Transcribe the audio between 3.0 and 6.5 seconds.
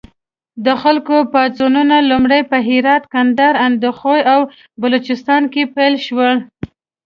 کندهار، اندخوی او بلوچستان کې پیل شول.